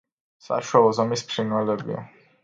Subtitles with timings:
[0.45, 2.01] საშუალო ზომის ფრინველებია.